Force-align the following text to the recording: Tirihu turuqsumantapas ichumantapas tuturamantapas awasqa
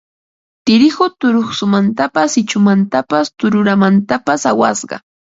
Tirihu 0.67 1.05
turuqsumantapas 1.21 2.31
ichumantapas 2.41 3.25
tuturamantapas 3.37 4.41
awasqa 4.51 4.95